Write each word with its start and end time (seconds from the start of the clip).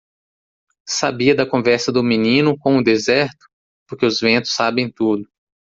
Sabia 0.89 1.35
da 1.35 1.45
conversa 1.45 1.91
do 1.91 2.01
menino 2.03 2.57
com 2.57 2.75
o 2.77 2.83
deserto? 2.83 3.45
porque 3.87 4.03
os 4.07 4.19
ventos 4.19 4.51
sabem 4.55 4.91
tudo. 4.91 5.29